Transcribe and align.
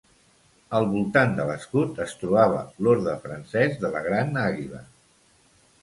Al 0.77 0.87
voltant 0.93 1.35
de 1.41 1.45
l'escut 1.51 2.01
es 2.07 2.17
trobava 2.23 2.65
l'orde 2.87 3.17
francès 3.27 3.79
de 3.87 3.95
la 3.97 4.05
Gran 4.11 4.45
Àguila. 4.49 4.85